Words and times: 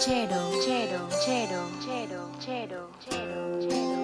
chero, 0.00 0.36
chero, 0.64 1.08
chero, 1.24 1.60
chero, 1.84 2.30
chero, 2.38 2.88
chero, 3.00 3.58
chero, 3.60 3.98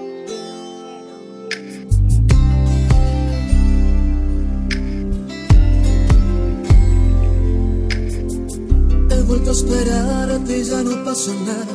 He 9.09 9.22
vuelto 9.22 9.50
a 9.50 9.52
esperarte 9.52 10.59
y 10.59 10.64
ya 10.64 10.82
no 10.82 11.04
pasa 11.04 11.32
nada. 11.46 11.66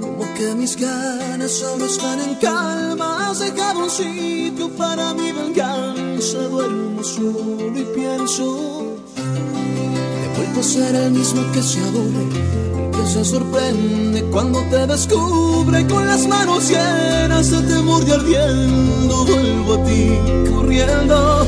Como 0.00 0.34
que 0.34 0.54
mis 0.54 0.76
ganas 0.76 1.52
solo 1.52 1.84
están 1.84 2.20
en 2.20 2.34
calma. 2.36 3.28
Has 3.28 3.40
dejado 3.40 3.84
un 3.84 3.90
sitio 3.90 4.70
para 4.78 5.12
mi 5.12 5.30
venganza. 5.30 6.38
Duermo 6.38 7.04
solo 7.04 7.78
y 7.78 7.84
pienso. 7.94 8.96
He 9.14 10.36
vuelto 10.38 10.60
a 10.60 10.62
ser 10.62 10.94
el 10.94 11.10
mismo 11.10 11.42
que 11.52 11.62
se 11.62 11.80
aburre. 11.80 12.87
Se 13.08 13.24
sorprende 13.24 14.22
cuando 14.24 14.60
te 14.64 14.86
descubre 14.86 15.86
con 15.86 16.06
las 16.06 16.26
manos 16.26 16.68
llenas 16.68 17.50
de 17.50 17.62
temor 17.62 18.04
y 18.06 18.12
ardiendo. 18.12 19.24
Vuelvo 19.24 19.74
a 19.74 19.84
ti 19.84 20.10
corriendo. 20.50 21.46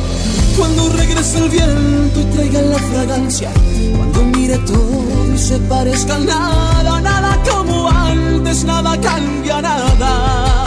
Cuando 0.56 0.88
regrese 0.88 1.38
el 1.38 1.50
viento 1.50 2.20
y 2.20 2.24
traiga 2.34 2.62
la 2.62 2.78
fragancia. 2.78 3.50
Cuando 3.94 4.22
mire 4.38 4.56
todo 4.58 5.34
y 5.34 5.38
se 5.38 5.58
parezca 5.58 6.18
nada. 6.18 6.98
Nada 7.00 7.38
como 7.50 7.90
antes, 7.90 8.64
nada 8.64 8.98
cambia 8.98 9.60
nada. 9.60 10.64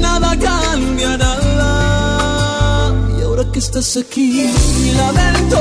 Nada 0.00 0.36
cambia 0.38 1.16
nada. 1.16 2.94
Y 3.18 3.22
ahora 3.22 3.44
que 3.50 3.58
estás 3.58 3.96
aquí, 3.96 4.48
lamento 4.96 5.58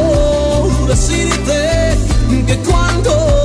decirte 0.88 1.98
que 2.46 2.58
cuando 2.60 3.37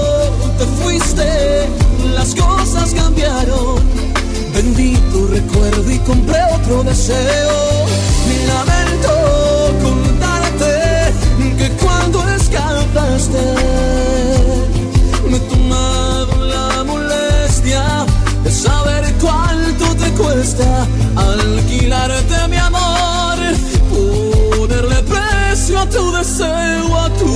las 2.14 2.34
cosas 2.34 2.92
cambiaron. 2.92 3.80
Vendí 4.54 4.94
tu 5.12 5.26
recuerdo 5.26 5.90
y 5.90 5.98
compré 6.00 6.38
otro 6.54 6.82
deseo. 6.82 7.86
Lamento 8.46 9.12
contarte 9.82 11.12
que 11.56 11.70
cuando 11.82 12.28
escapaste, 12.28 13.44
me 15.30 15.36
he 15.36 15.40
tomado 15.40 16.44
la 16.44 16.84
molestia 16.84 18.04
de 18.44 18.50
saber 18.50 19.14
cuánto 19.20 19.94
te 19.96 20.10
cuesta 20.12 20.86
alquilarte 21.16 22.48
mi 22.48 22.56
amor, 22.56 23.38
ponerle 23.90 25.02
precio 25.04 25.80
a 25.80 25.86
tu 25.88 26.12
deseo, 26.12 26.96
a 26.96 27.08
tu 27.10 27.31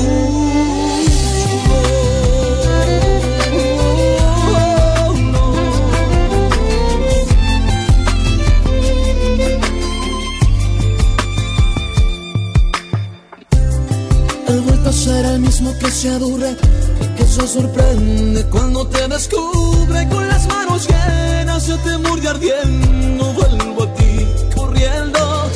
que 15.78 15.90
se 15.90 16.10
aburre 16.10 16.56
y 17.00 17.06
que 17.16 17.24
se 17.24 17.46
sorprende 17.46 18.44
cuando 18.46 18.86
te 18.86 19.08
descubre 19.08 20.08
con 20.08 20.26
las 20.28 20.46
manos 20.46 20.88
llenas 20.88 21.66
de 21.66 21.76
temor 21.78 22.18
y 22.22 22.26
ardiendo. 22.26 23.24
Vuelvo 23.34 23.82
a 23.84 23.94
ti 23.94 24.26
corriendo 24.54 25.50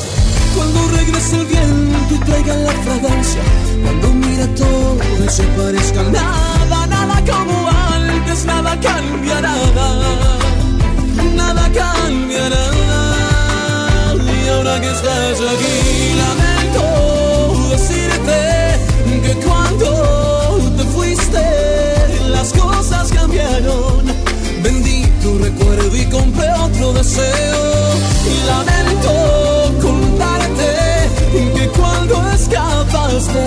cuando 0.54 0.88
regrese 0.96 1.36
el 1.40 1.46
viento 1.46 2.14
y 2.14 2.18
traiga 2.18 2.56
la 2.56 2.72
fragancia. 2.72 3.42
Cuando 3.84 4.08
mira 4.14 4.46
todo 4.54 4.96
y 5.24 5.28
se 5.28 5.44
parezca 5.44 6.02
nada, 6.04 6.86
nada 6.86 7.22
como 7.24 7.68
antes, 7.68 8.44
nada 8.44 8.78
cambia 8.80 9.40
nada, 9.40 10.38
nada 11.34 11.70
cambia 11.72 12.48
nada. 12.48 14.14
Y 14.14 14.48
ahora 14.48 14.80
que 14.80 14.90
estás 14.90 15.40
aquí, 15.40 16.14
lamento 16.22 17.70
decirte 17.70 18.80
que 19.22 19.34
cuando 19.46 19.60
te 19.70 19.99
las 22.40 22.52
cosas 22.54 23.12
cambiaron. 23.12 24.02
Vendí 24.62 25.04
tu 25.22 25.38
recuerdo 25.38 25.94
y 25.94 26.06
compré 26.06 26.50
otro 26.52 26.94
deseo. 26.94 27.62
Y 28.32 28.36
lamento 28.50 29.12
contarte 29.82 30.70
que 31.54 31.68
cuando 31.78 32.14
escapaste 32.30 33.44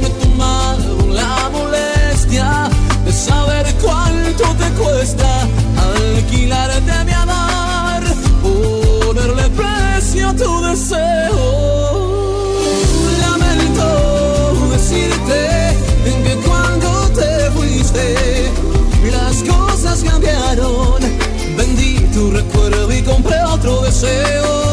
me 0.00 0.06
he 0.06 0.10
tomado 0.22 1.06
la 1.20 1.48
molestia 1.50 2.68
de 3.06 3.12
saber 3.12 3.74
cuánto 3.80 4.44
te 4.60 4.68
cuesta 4.82 5.48
alquilarte 5.88 7.04
mi 7.06 7.12
amor, 7.12 8.02
ponerle 8.42 9.48
precio 9.60 10.28
a 10.28 10.34
tu 10.34 10.62
deseo. 10.62 11.53
Y 22.90 23.02
compré 23.02 23.42
otro 23.44 23.80
deseo. 23.82 24.63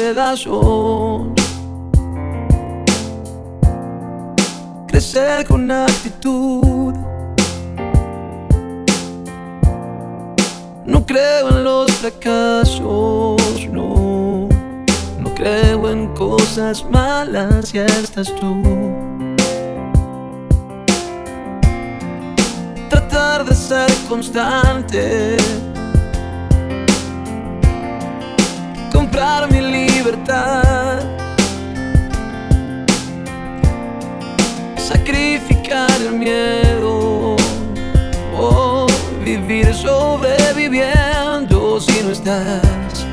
Pedazos. 0.00 1.28
Crecer 4.86 5.46
con 5.46 5.70
actitud. 5.70 6.94
No 10.86 11.04
creo 11.04 11.50
en 11.50 11.64
los 11.64 11.92
fracasos, 11.92 13.68
no. 13.70 14.48
No 15.22 15.34
creo 15.34 15.90
en 15.90 16.08
cosas 16.14 16.84
malas, 16.90 17.72
ya 17.72 17.84
estás 17.84 18.34
tú. 18.40 18.52
Tratar 22.88 23.44
de 23.44 23.54
ser 23.54 23.90
constante. 24.08 25.36
comprar 29.10 29.50
mi 29.50 29.60
Sacrificar 34.76 35.88
el 36.00 36.18
miedo. 36.18 37.36
Oh, 38.36 38.88
vivir 39.24 39.72
sobreviviendo 39.72 41.80
si 41.80 42.02
no 42.02 42.10
estás. 42.10 43.06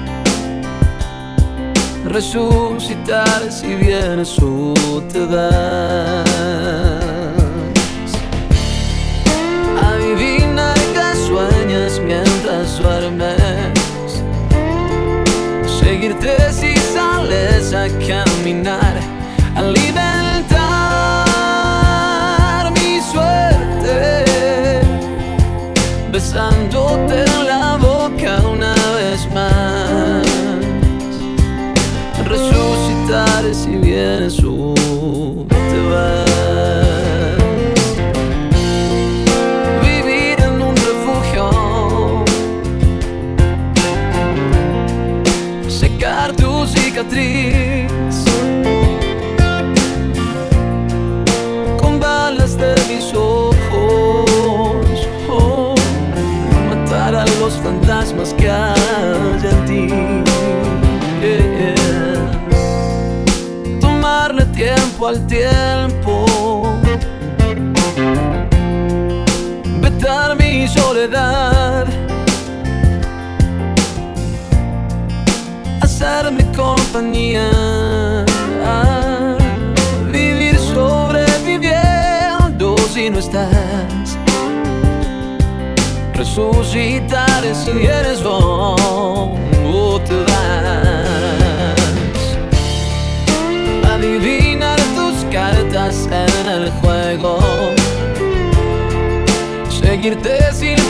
Resucitar 2.05 3.51
si 3.51 3.75
vienes 3.75 4.35
o 4.41 4.73
te 5.11 5.27
das. 5.27 6.25
Adivina 9.83 10.73
que 10.73 11.15
sueñas 11.27 12.01
mientras 12.03 12.79
duermes 12.79 13.77
seguirte 15.87 16.35
si 16.51 16.76
a 17.29 17.89
caminar, 18.07 18.95
alimentar 19.55 20.47
mi 22.71 23.01
suerte, 23.01 24.23
besándote 26.09 27.25
en 27.25 27.45
la 27.45 27.77
boca 27.77 28.37
una 28.49 28.73
vez 28.95 29.27
más, 29.33 30.25
resucitar 32.25 33.53
si 33.53 33.75
vienes 33.75 34.41
o 34.43 34.73
te 35.49 35.79
vas. 35.89 36.26
los 57.47 57.57
fantasmas 57.59 58.33
que 58.33 58.51
hay 58.51 59.39
en 59.51 59.65
ti. 59.69 59.87
Tomarle 63.79 64.43
tiempo 64.47 65.07
al 65.07 65.25
tiempo. 65.27 66.25
Vetar 69.81 70.35
mi 70.35 70.67
soledad. 70.67 71.87
Hacerme 75.81 76.43
compañía. 76.53 77.49
Vivir 80.11 80.59
sobreviviendo 80.59 82.75
si 82.93 83.09
no 83.09 83.19
estás 83.19 83.66
suscitar 86.37 87.41
si 87.55 87.87
eres 87.87 88.21
o 88.23 89.99
te 90.07 90.17
das. 90.29 92.21
Adivinar 93.91 94.79
tus 94.95 95.25
cartas 95.31 96.07
en 96.11 96.47
el 96.47 96.69
juego, 96.79 97.39
seguirte 99.81 100.53
sin 100.53 100.86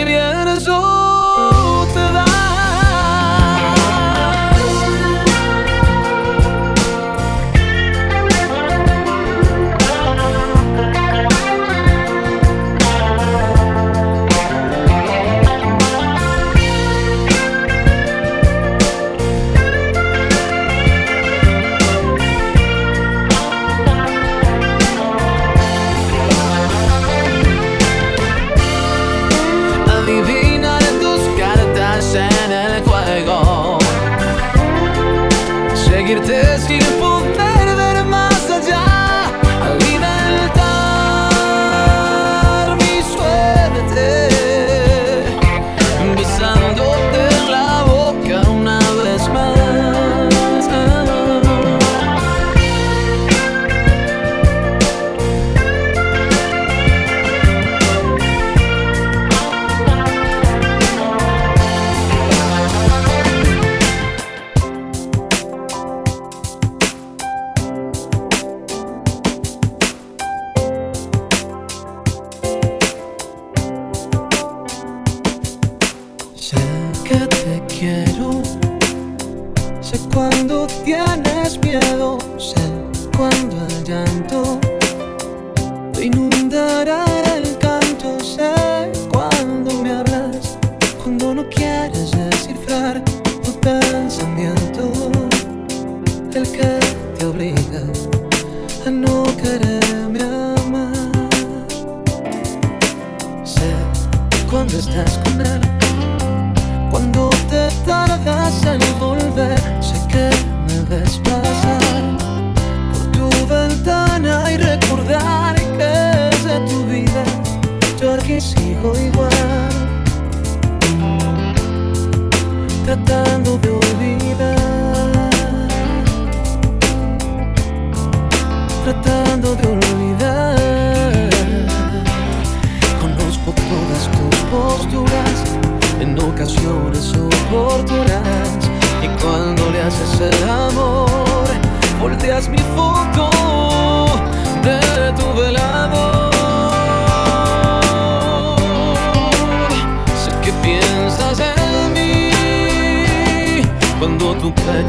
ciebie 0.00 0.49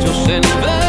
Yo 0.04 0.14
sé 0.26 0.81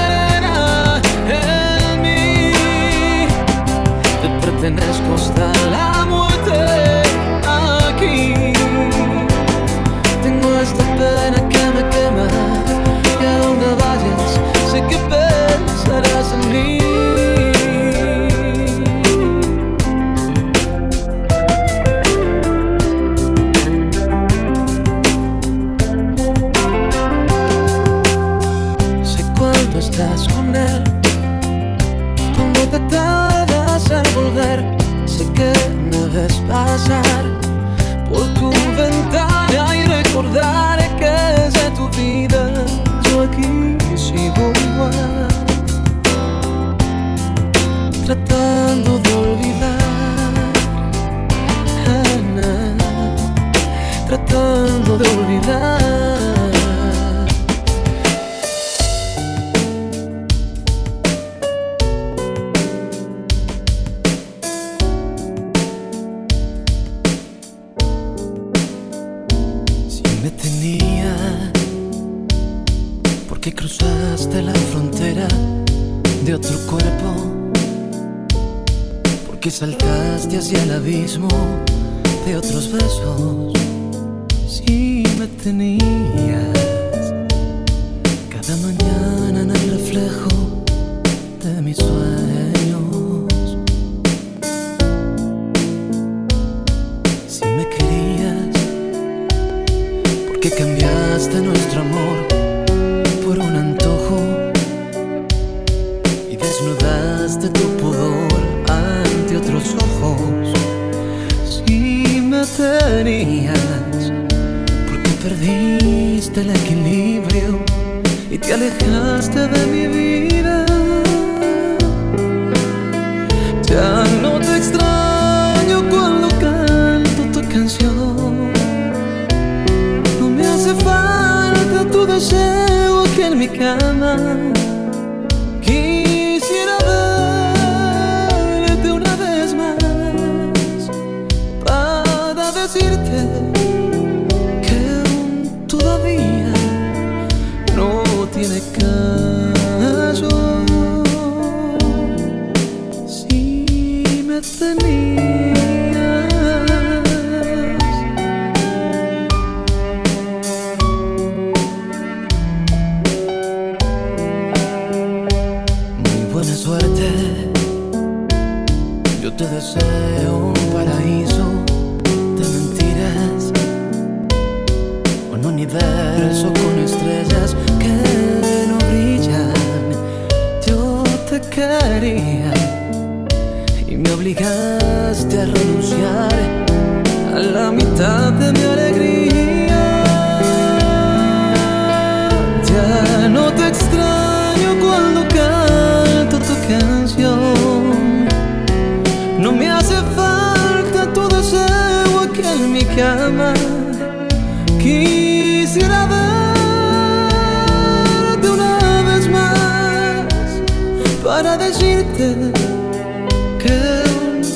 que 213.59 214.03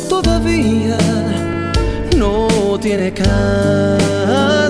todavía 0.09 0.99
no 2.17 2.79
tiene 2.81 3.13
caso. 3.13 4.66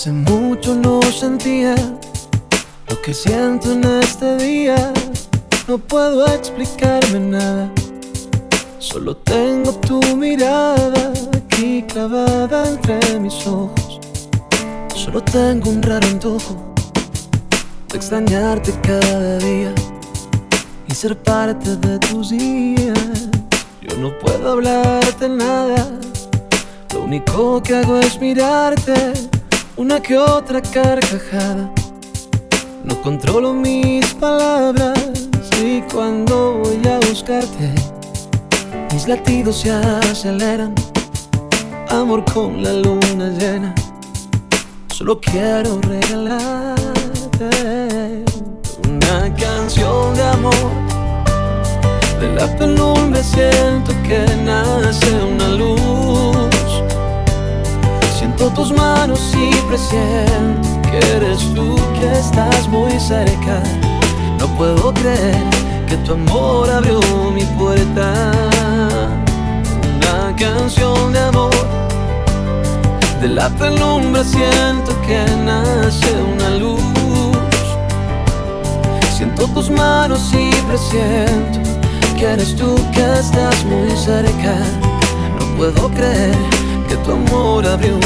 Hace 0.00 0.12
mucho 0.12 0.74
no 0.74 1.02
sentía 1.02 1.74
lo 2.88 3.02
que 3.02 3.12
siento 3.12 3.72
en 3.72 3.84
este 3.84 4.38
día. 4.38 4.94
No 5.68 5.76
puedo 5.76 6.26
explicarme 6.26 7.20
nada. 7.20 7.70
Solo 8.78 9.14
tengo 9.14 9.74
tu 9.74 10.00
mirada 10.16 11.12
aquí 11.36 11.82
clavada 11.82 12.66
entre 12.66 13.20
mis 13.20 13.46
ojos. 13.46 14.00
Solo 14.94 15.22
tengo 15.22 15.68
un 15.68 15.82
raro 15.82 16.06
antojo 16.06 16.72
de 17.90 17.98
extrañarte 17.98 18.72
cada 18.80 19.36
día 19.36 19.74
y 20.88 20.94
ser 20.94 21.14
parte 21.18 21.76
de 21.76 21.98
tus 21.98 22.30
días. 22.30 23.28
Yo 23.82 23.98
no 23.98 24.18
puedo 24.18 24.52
hablarte 24.52 25.28
nada. 25.28 25.90
Lo 26.94 27.04
único 27.04 27.62
que 27.62 27.76
hago 27.76 27.98
es 27.98 28.18
mirarte, 28.18 29.12
una 29.80 29.98
que 29.98 30.18
otra 30.18 30.60
carcajada. 30.60 31.72
No 32.84 33.00
controlo 33.00 33.54
mis 33.54 34.12
palabras 34.12 34.98
y 35.64 35.80
cuando 35.90 36.58
voy 36.62 36.86
a 36.86 36.98
buscarte, 37.08 37.72
mis 38.92 39.08
latidos 39.08 39.60
se 39.60 39.70
aceleran. 39.70 40.74
Amor 41.88 42.22
con 42.30 42.62
la 42.62 42.74
luna 42.74 43.30
llena, 43.38 43.74
solo 44.88 45.18
quiero 45.18 45.80
regalarte 45.80 46.84
una 48.86 49.34
canción 49.34 50.14
de 50.14 50.22
amor. 50.22 50.70
De 52.20 52.34
la 52.34 52.54
penumbra 52.58 53.22
siento 53.22 53.92
que 54.06 54.26
nace 54.44 55.10
una 55.22 55.48
luz. 55.48 56.09
Siento 58.40 58.62
tus 58.62 58.72
manos 58.72 59.20
y 59.36 59.54
presiento 59.68 60.66
que 60.90 60.96
eres 61.14 61.40
tú 61.52 61.76
que 62.00 62.10
estás 62.10 62.66
muy 62.68 62.98
cerca. 62.98 63.62
No 64.38 64.46
puedo 64.56 64.94
creer 64.94 65.44
que 65.86 65.98
tu 65.98 66.14
amor 66.14 66.70
abrió 66.70 67.00
mi 67.34 67.44
puerta. 67.58 68.32
Una 69.94 70.34
canción 70.36 71.12
de 71.12 71.20
amor. 71.20 71.50
De 73.20 73.28
la 73.28 73.50
penumbra 73.50 74.24
siento 74.24 74.98
que 75.02 75.22
nace 75.44 76.10
una 76.22 76.48
luz. 76.56 76.80
Siento 79.18 79.48
tus 79.48 79.68
manos 79.68 80.32
y 80.32 80.50
presiento 80.62 81.58
que 82.18 82.24
eres 82.24 82.56
tú 82.56 82.74
que 82.94 83.02
estás 83.18 83.66
muy 83.66 83.90
cerca. 83.98 84.56
No 85.38 85.56
puedo 85.58 85.90
creer 85.90 86.34
que 86.88 86.96
tu 86.96 87.12
amor 87.12 87.66
abrió 87.66 87.98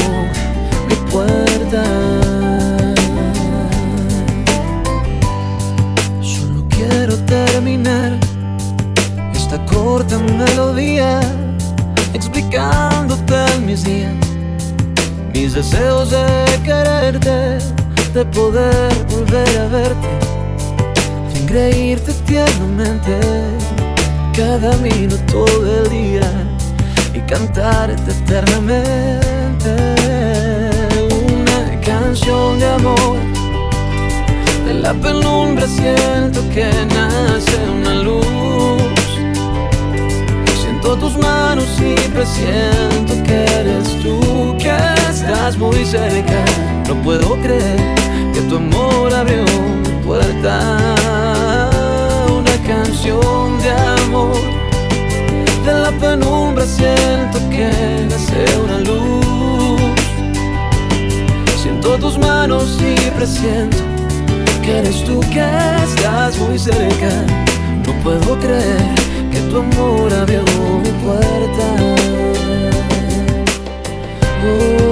Solo 6.21 6.67
quiero 6.69 7.15
terminar 7.25 8.19
esta 9.33 9.63
corta 9.65 10.19
melodía 10.19 11.21
explicándote 12.13 13.35
mis 13.65 13.85
días, 13.85 14.13
mis 15.33 15.53
deseos 15.53 16.11
de 16.11 16.25
quererte, 16.65 17.59
de 18.13 18.25
poder 18.25 18.93
volver 19.09 19.59
a 19.59 19.67
verte, 19.67 20.09
sin 21.33 21.45
creírte 21.45 22.11
tiernamente 22.25 23.19
cada 24.35 24.75
minuto 24.77 25.45
del 25.63 25.89
día 25.89 26.29
y 27.13 27.19
cantarte 27.21 28.11
eternamente 28.11 30.04
canción 32.05 32.59
de 32.59 32.67
amor. 32.67 33.17
De 34.67 34.73
la 34.75 34.93
penumbra 34.93 35.65
siento 35.67 36.39
que 36.53 36.67
nace 36.95 37.57
una 37.77 37.93
luz. 38.07 38.25
Siento 40.61 40.95
tus 40.97 41.17
manos 41.17 41.67
y 41.79 41.95
presiento 42.09 43.11
que 43.27 43.37
eres 43.59 43.87
tú, 44.03 44.55
que 44.59 44.75
estás 45.09 45.57
muy 45.57 45.83
cerca. 45.83 46.39
No 46.87 46.93
puedo 47.01 47.29
creer 47.41 47.79
que 48.33 48.41
tu 48.49 48.57
amor 48.57 49.11
abrió 49.11 49.43
mi 49.83 49.93
puerta. 50.05 50.55
Una 52.39 52.55
canción 52.71 53.57
de 53.63 53.71
amor. 54.03 54.37
De 55.65 55.73
la 55.85 55.91
penumbra 56.03 56.65
siento 56.65 57.37
que 57.49 57.67
nace 58.09 58.45
una 58.63 58.79
luz. 58.79 59.54
Siento 61.85 62.07
tus 62.07 62.17
manos 62.17 62.79
y 62.81 63.11
presiento 63.11 63.77
que 64.63 64.79
eres 64.79 65.03
tú 65.03 65.19
que 65.19 65.45
estás 65.83 66.35
muy 66.39 66.57
cerca. 66.57 67.11
No 67.85 67.93
puedo 68.01 68.39
creer 68.39 68.95
que 69.31 69.39
tu 69.51 69.59
amor 69.59 70.11
abrió 70.11 70.41
mi 70.81 70.89
puerta. 71.03 71.65
Oh, 74.47 74.84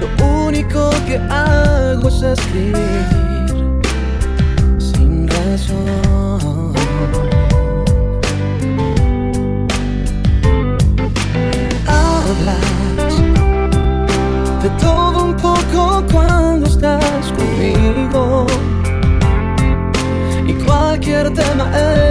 Lo 0.00 0.24
único 0.46 0.90
que 1.04 1.18
hago 1.28 2.08
es 2.08 2.22
escribir 2.22 3.04
sin 4.78 5.26
razón. 5.26 6.72
Hablas 11.88 13.14
de 14.62 14.70
todo 14.80 15.24
un 15.24 15.36
poco 15.36 16.04
cuando 16.12 16.66
estás 16.66 17.32
conmigo 17.32 18.46
y 20.46 20.52
cualquier 20.64 21.32
tema 21.34 21.68
es 21.76 22.05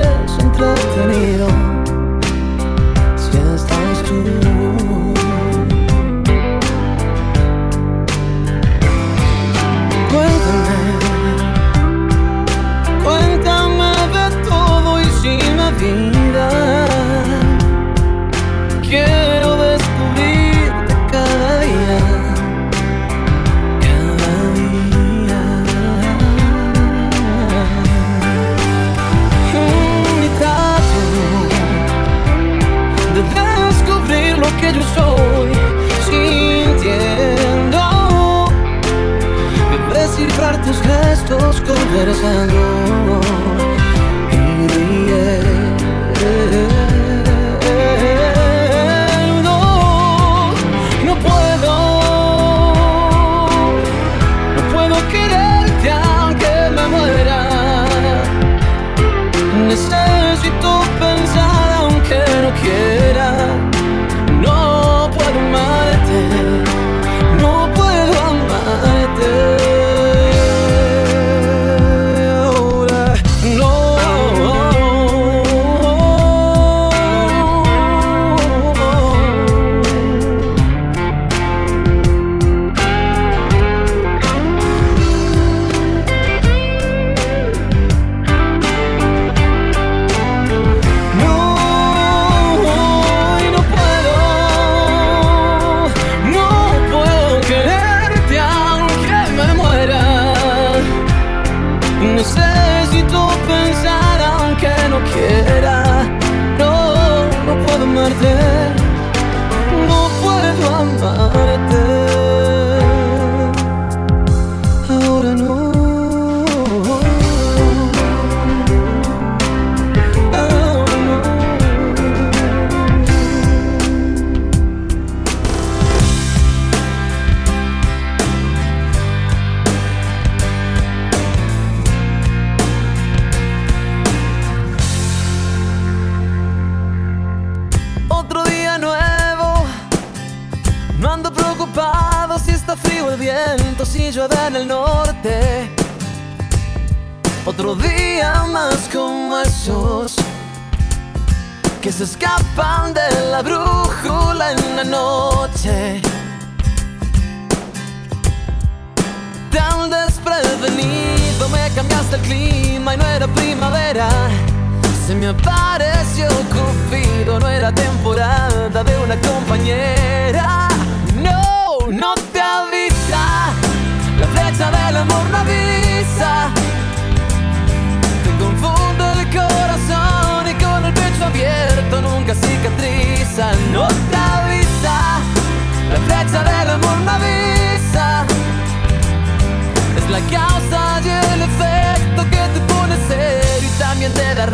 can 42.21 42.74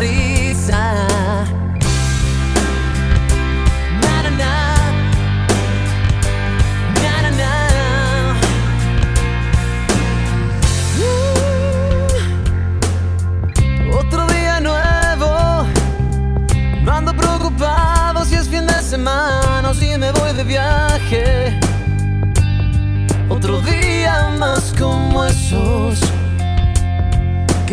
María. 0.02 0.31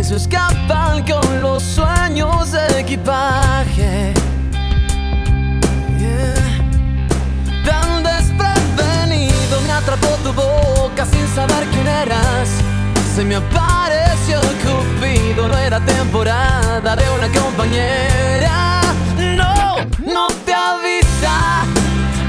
se 0.10 0.15
escapan 0.15 1.06
con 1.06 1.39
los 1.39 1.62
sueños 1.62 2.52
de 2.52 2.80
equipaje. 2.80 4.12
Tan 7.63 8.02
desprevenido 8.02 9.62
me 9.67 9.72
atrapó 9.72 10.08
tu 10.24 10.34
boca 10.34 11.06
sin 11.06 11.28
saber 11.36 11.63
quién 11.72 11.88
eras. 11.88 12.50
Se 13.15 13.24
me 13.24 13.36
apareció 13.36 14.41
el 14.41 14.56
cupido, 14.65 15.48
no 15.48 15.56
era 15.56 15.80
temporada 15.80 16.95
de 16.95 17.04
una 17.12 17.28
compañera. 17.39 18.82
No, 19.15 19.76
no 20.12 20.28
te 20.43 20.54
avisa 20.56 21.65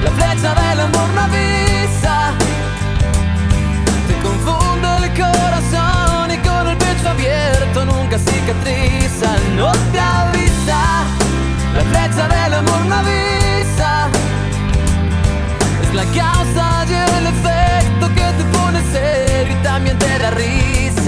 la 0.04 0.10
flecha 0.10 0.54
del 0.54 0.80
amor 0.80 1.08
no 1.14 1.20
avisa. 1.22 1.69
cicatriz 8.50 9.22
no 9.56 9.70
te 9.92 10.00
avisa, 10.00 11.04
la 11.74 11.82
flecha 11.90 12.28
del 12.28 12.54
amor 12.54 12.84
no 12.86 12.94
avisa, 12.96 14.08
es 15.82 15.94
la 15.94 16.04
causa 16.04 16.84
y 16.88 16.94
el 16.94 17.26
efecto 17.26 18.08
que 18.14 18.32
te 18.38 18.44
pone 18.56 18.80
ser 18.92 19.50
y 19.50 19.54
también 19.62 19.98
te 19.98 20.18
da 20.18 20.30
risa. 20.30 20.99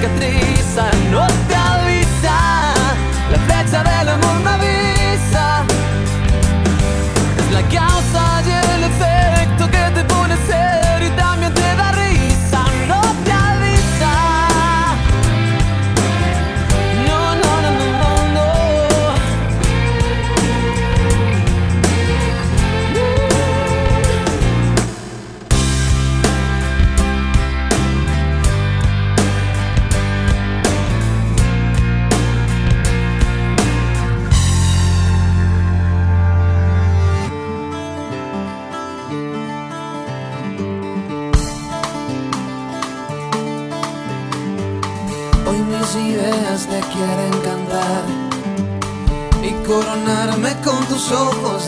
cicatriz 0.00 0.78
anotada. 0.78 1.49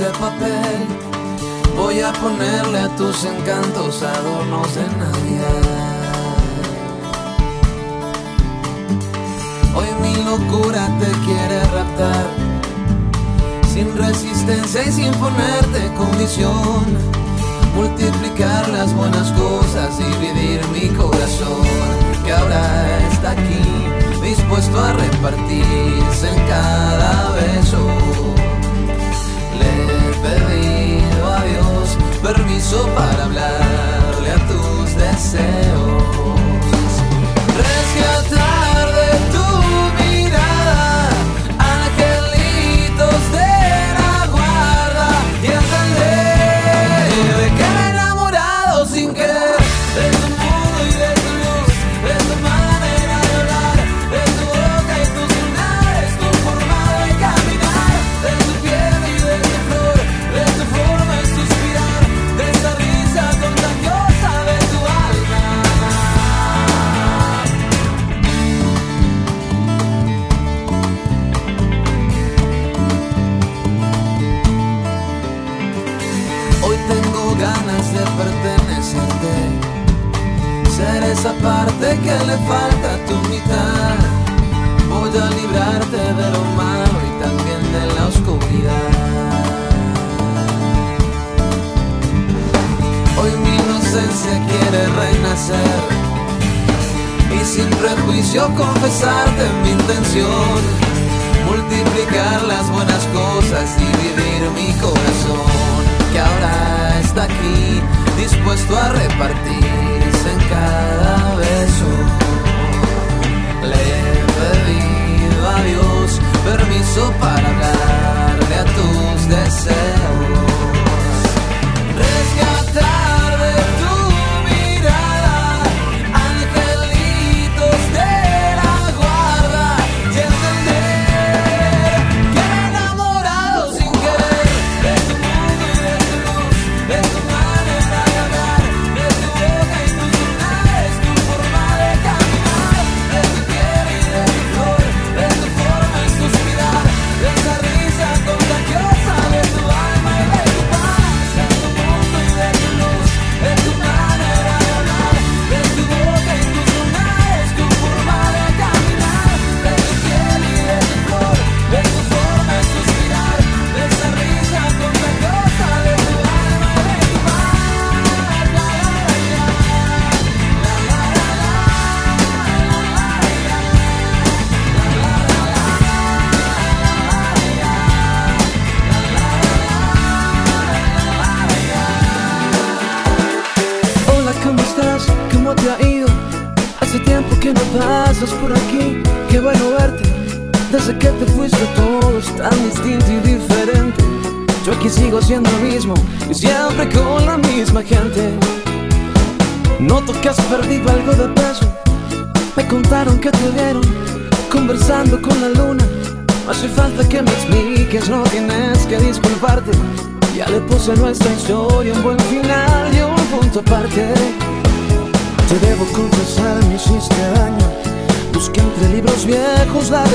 de 0.02 0.10
papel. 0.18 0.78
Voy 1.76 2.00
a 2.00 2.12
ponerle 2.12 2.80
a 2.80 2.88
tus 2.96 3.24
encantos 3.24 4.02
adornos 4.02 4.74
de 4.74 4.86
Navidad. 5.02 5.62
Hoy 9.76 9.88
mi 10.02 10.14
locura 10.24 10.88
te 10.98 11.10
quiere 11.26 11.60
raptar, 11.76 12.26
sin 13.72 13.96
resistencia 13.96 14.82
y 14.88 14.92
sin 14.92 15.12
ponerte 15.14 15.80
condición. 15.96 16.84
Multiplicar 17.76 18.68
las 18.70 18.92
buenas 18.94 19.30
cosas, 19.32 19.98
dividir 19.98 20.60
mi 20.74 20.88
corazón, 20.96 21.62
que 22.24 22.32
ahora 22.32 23.08
está 23.12 23.30
aquí, 23.30 23.64
dispuesto 24.20 24.78
a 24.78 24.92
repartirse 24.94 26.28
en 26.28 26.48
cada 26.48 27.30
beso. 27.36 28.51
para 32.94 33.24
hablarle 33.24 34.30
a 34.30 34.46
tus 34.48 34.96
deseos. 34.96 35.71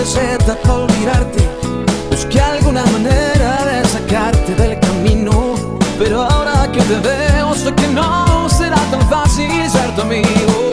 receta 0.08 0.56
para 0.62 0.74
olvidarte. 0.74 1.40
Busqué 2.10 2.40
alguna 2.40 2.86
manera 2.86 3.58
de 3.66 3.86
sacarte 3.88 4.56
del 4.56 4.80
camino. 4.80 5.56
Pero 6.00 6.22
ahora 6.22 6.72
que 6.72 6.82
te 6.82 6.98
veo, 7.00 7.54
sé 7.54 7.74
que 7.74 7.88
no 7.88 8.48
será 8.50 8.78
tan 8.92 9.02
fácil 9.10 9.70
ser 9.70 9.94
tu 9.96 10.02
amigo. 10.02 10.72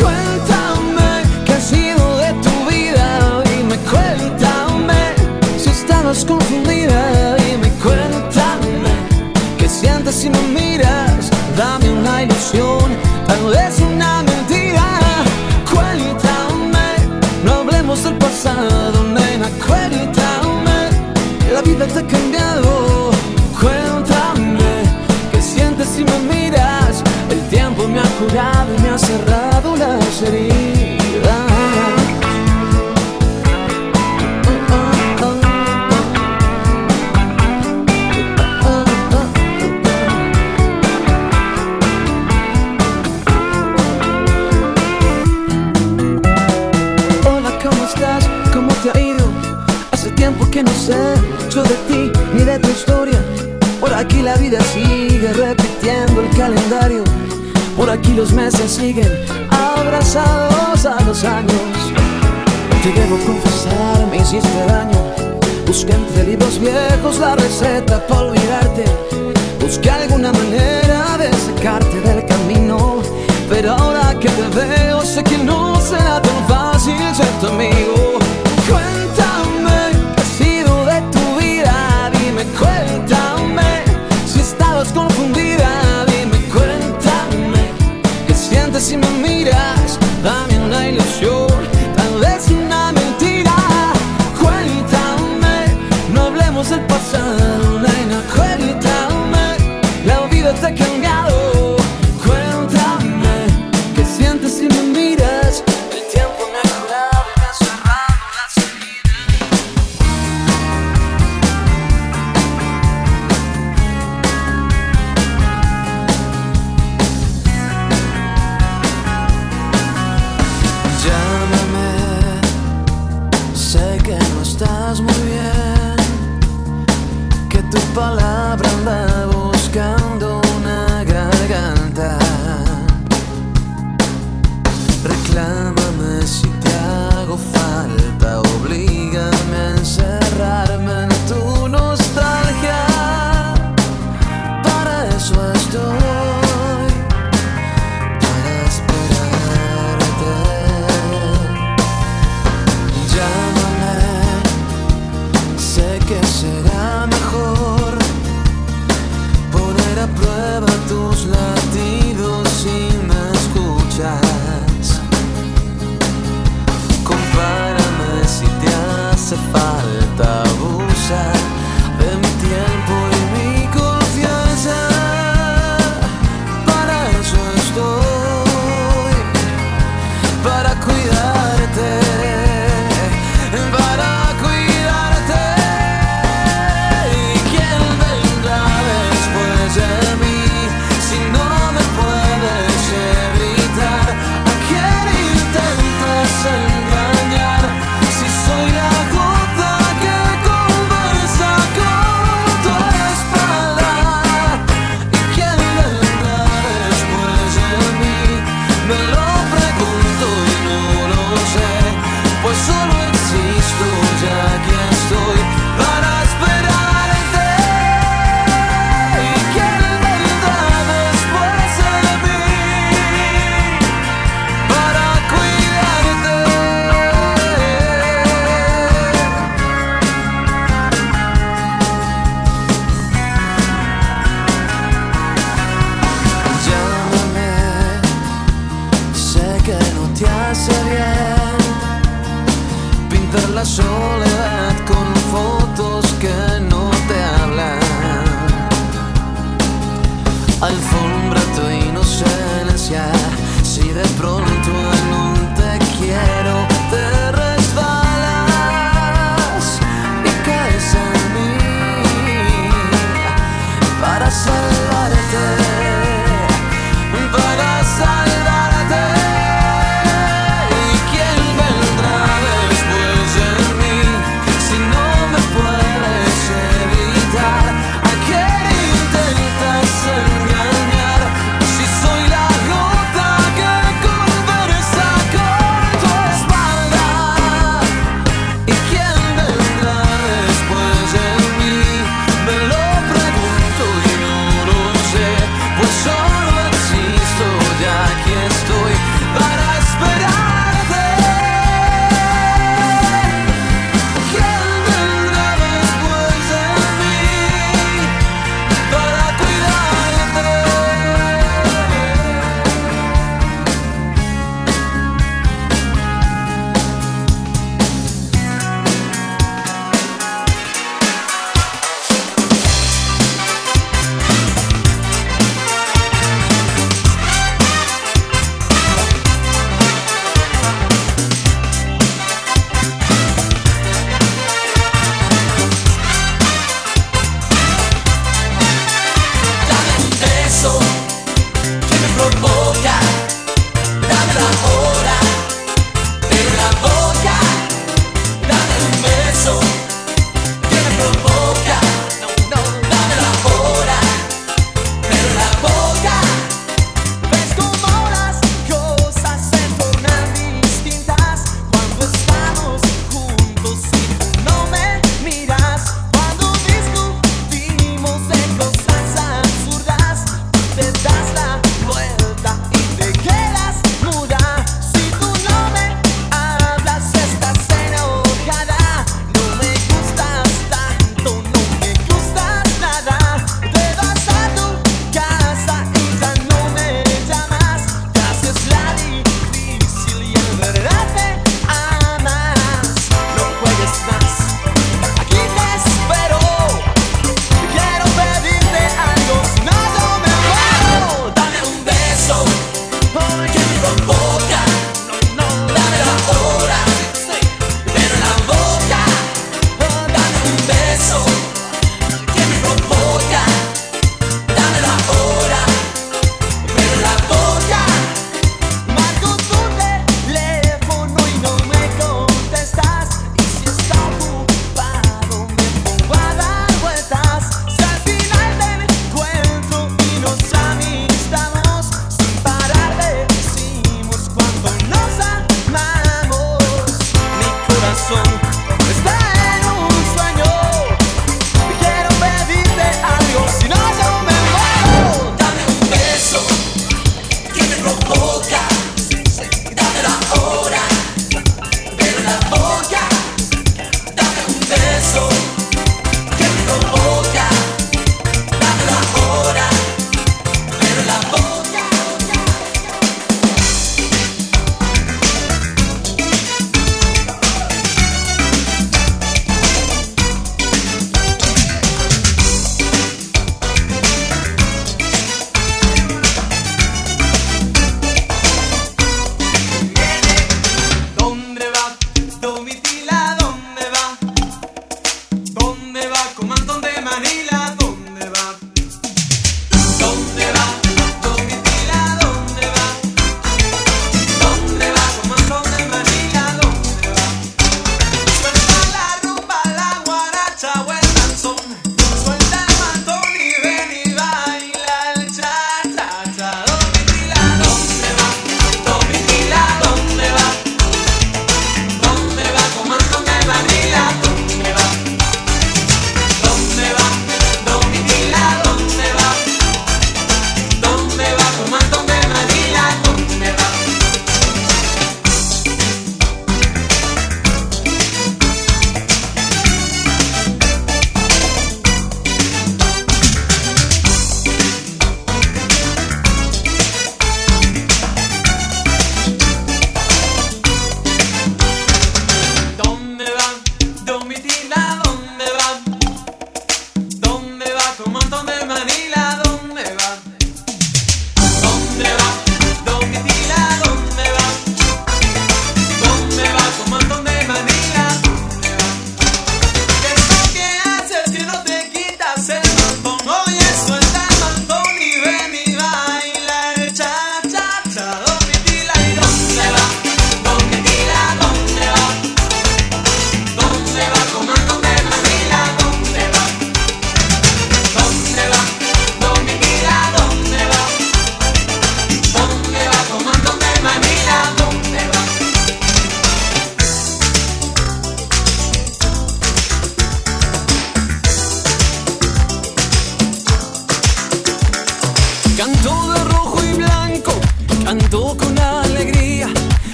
Cuéntame 0.00 1.22
qué 1.44 1.52
ha 1.54 1.60
sido 1.60 2.18
de 2.18 2.32
tu 2.44 2.54
vida. 2.70 3.42
Dime, 3.50 3.76
cuéntame 3.90 5.00
si 5.58 5.70
estabas 5.70 6.24
confundido. 6.24 6.75
la 67.18 67.34
receta 67.36 68.06
para. 68.06 68.55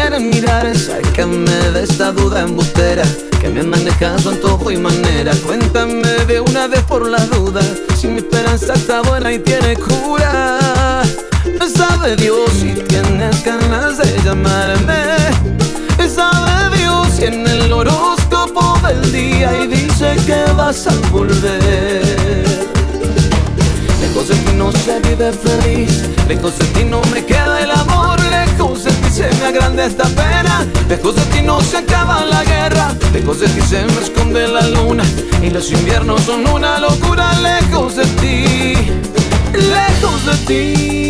Quieren 0.00 0.30
mirar, 0.30 0.74
sácame 0.76 1.50
de 1.72 1.84
esta 1.84 2.10
duda 2.12 2.40
embustera. 2.40 3.02
Que 3.40 3.48
me 3.48 3.62
maneja 3.62 4.18
su 4.18 4.30
antojo 4.30 4.70
y 4.70 4.76
manera. 4.76 5.32
Cuéntame 5.46 6.24
de 6.26 6.40
una 6.40 6.66
vez 6.66 6.82
por 6.84 7.06
la 7.06 7.24
duda. 7.26 7.60
Si 7.98 8.06
mi 8.06 8.18
esperanza 8.18 8.74
está 8.74 9.02
buena 9.02 9.32
y 9.32 9.38
tiene 9.38 9.76
cura. 9.76 11.02
Sabe 11.76 12.16
Dios 12.16 12.50
si 12.60 12.72
tienes 12.88 13.44
ganas 13.44 13.98
de 13.98 14.22
llamarme. 14.24 15.00
Sabe 16.08 16.76
Dios 16.78 17.08
si 17.16 17.24
en 17.24 17.46
el 17.46 17.72
horóscopo 17.72 18.78
del 18.86 19.12
día 19.12 19.50
y 19.62 19.66
dice 19.66 20.16
que 20.26 20.50
vas 20.56 20.86
a 20.86 20.94
volver. 21.10 22.44
Lejos 24.00 24.28
de 24.28 24.34
ti 24.34 24.52
no 24.56 24.72
se 24.72 24.98
vive 25.00 25.32
feliz, 25.32 26.04
lejos 26.26 26.58
de 26.58 26.64
ti 26.66 26.84
no 26.84 27.00
me 27.12 27.24
queda 27.24 27.60
el 27.60 27.70
amor, 27.70 28.19
de 29.52 29.58
ti 29.58 29.58
se 29.58 29.58
me 29.58 29.58
agranda 29.58 29.84
esta 29.84 30.04
pena, 30.04 30.66
de 30.88 30.96
ti 30.96 31.42
no 31.42 31.60
se 31.60 31.78
acaba 31.78 32.24
la 32.24 32.44
guerra, 32.44 32.94
lejos 33.12 33.40
de 33.40 33.48
ti 33.48 33.60
se 33.62 33.84
me 33.84 34.00
esconde 34.00 34.46
la 34.46 34.66
luna. 34.68 35.04
Y 35.42 35.50
los 35.50 35.70
inviernos 35.72 36.20
son 36.22 36.46
una 36.48 36.78
locura, 36.78 37.32
lejos 37.40 37.96
de 37.96 38.04
ti, 38.04 38.74
lejos 39.52 40.26
de 40.26 40.46
ti. 40.46 41.09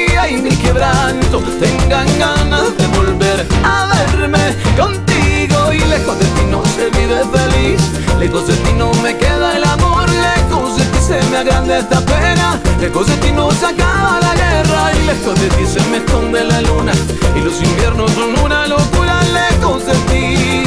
y 0.31 0.41
mi 0.41 0.49
quebranto. 0.49 1.39
Tengan 1.59 2.07
ganas 2.17 2.77
de 2.77 2.87
volver 2.97 3.45
a 3.63 3.87
verme 3.93 4.55
contigo 4.77 5.73
y 5.73 5.79
lejos 5.79 6.17
de 6.19 6.25
ti 6.25 6.43
no 6.49 6.63
se 6.75 6.89
vive 6.97 7.21
feliz, 7.33 7.81
lejos 8.19 8.47
de 8.47 8.55
ti 8.55 8.73
no 8.77 8.91
me 9.03 9.15
queda 9.17 9.57
el 9.57 9.63
amor, 9.63 10.09
lejos 10.09 10.77
de 10.77 10.85
ti 10.85 10.99
se 10.99 11.21
me 11.29 11.37
agranda 11.37 11.79
esta 11.79 11.99
pena, 12.01 12.59
lejos 12.79 13.07
de 13.07 13.15
ti 13.17 13.31
no 13.31 13.51
se 13.51 13.65
acaba 13.65 14.19
la 14.19 14.33
guerra 14.35 14.91
y 14.95 15.05
lejos 15.05 15.39
de 15.39 15.47
ti 15.49 15.65
se 15.65 15.81
me 15.89 15.97
esconde 15.97 16.43
la 16.43 16.61
luna. 16.61 16.93
Y 17.35 17.39
los 17.41 17.61
inviernos 17.61 18.11
son 18.11 18.39
una 18.43 18.67
locura, 18.67 19.21
lejos 19.23 19.85
de 19.85 19.93
ti, 20.09 20.63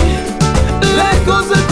lejos 0.96 1.48
de 1.48 1.56
ti. 1.56 1.63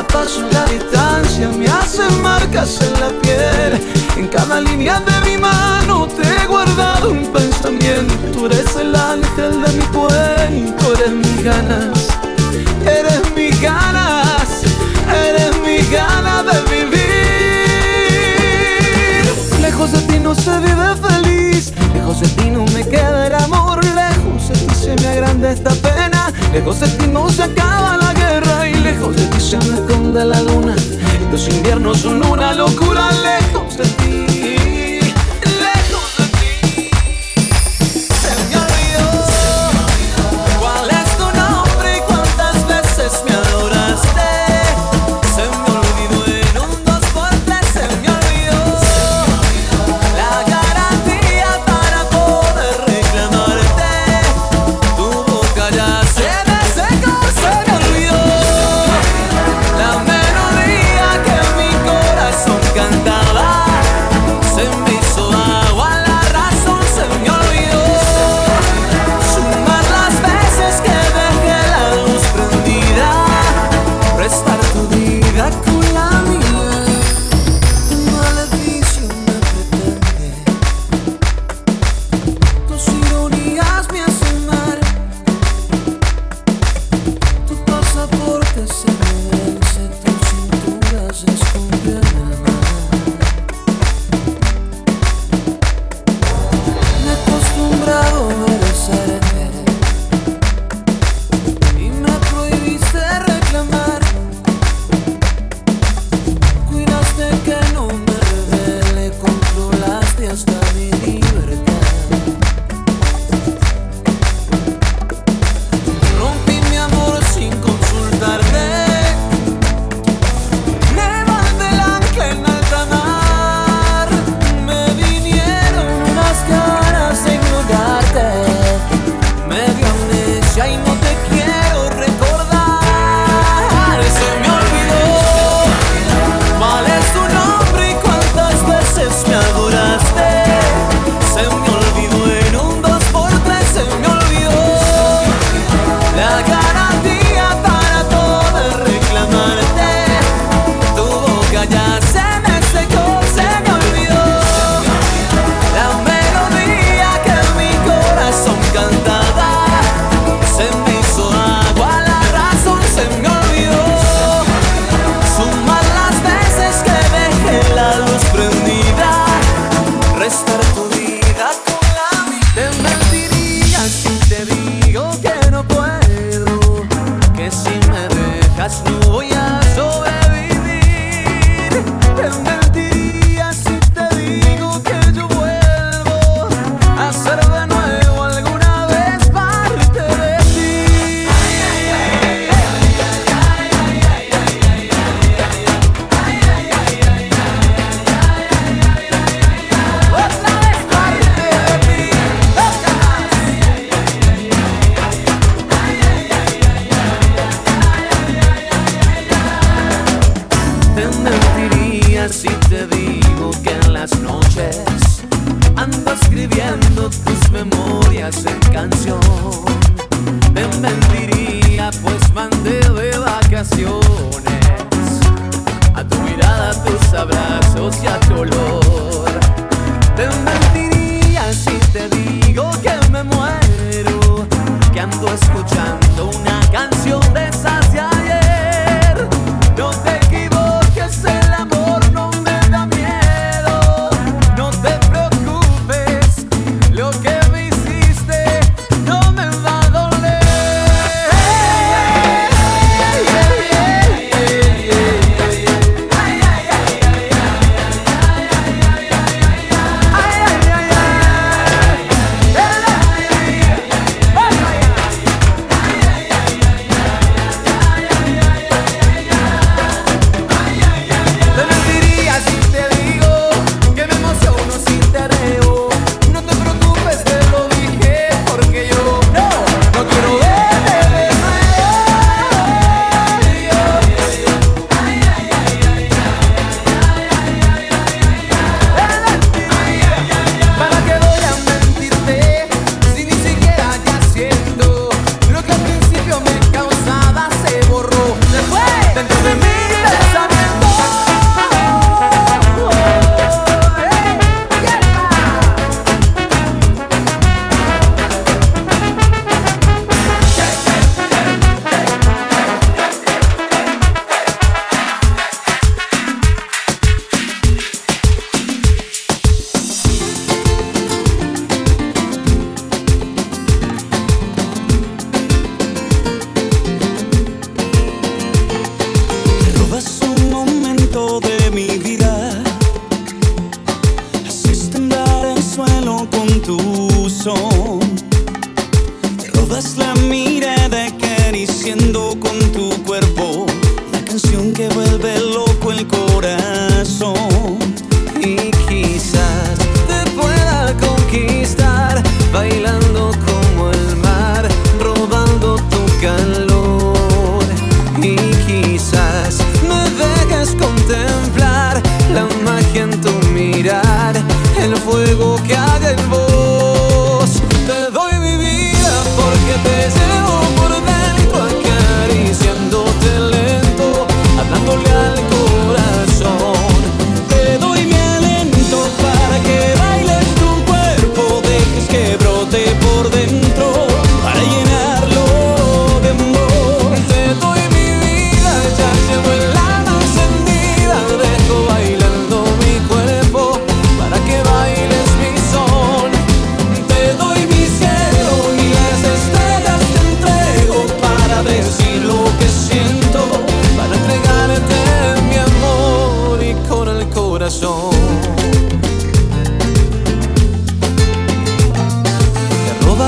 Cada 0.00 0.08
paso 0.08 0.40
la 0.52 0.64
distancia 0.64 1.48
me 1.48 1.66
hace 1.66 2.08
marcas 2.22 2.80
en 2.80 3.00
la 3.00 3.08
piel. 3.20 3.80
En 4.16 4.28
cada 4.28 4.60
línea 4.60 5.00
de 5.00 5.30
mi 5.30 5.36
mano 5.36 5.89
Los 30.22 31.48
inviernos 31.48 32.00
son 32.00 32.22
una 32.26 32.52
locura, 32.52 32.89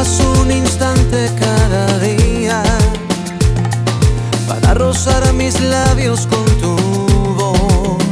un 0.03 0.51
instante 0.51 1.31
cada 1.39 1.99
día 2.01 2.61
para 4.49 4.75
rozar 4.75 5.33
mis 5.33 5.61
labios 5.61 6.27
con 6.27 6.45
tu 6.61 6.75
voz, 7.37 8.03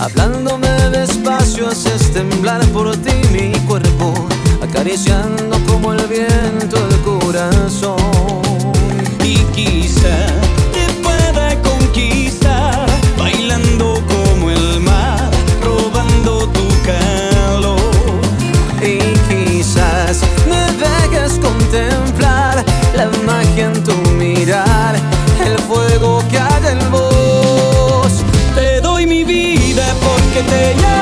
hablándome 0.00 0.68
despacio 0.90 1.68
haces 1.68 2.12
temblar 2.12 2.64
por 2.72 2.96
ti 2.96 3.12
mi 3.32 3.52
cuerpo, 3.60 4.12
acariciando 4.60 5.56
como 5.68 5.92
el 5.92 6.04
viento 6.08 6.76
el 6.88 7.00
corazón. 7.02 8.05
te 30.46 30.95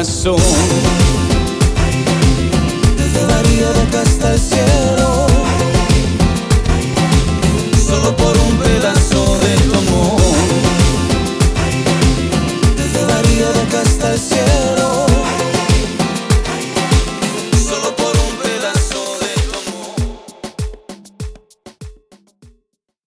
corazón. 0.00 0.99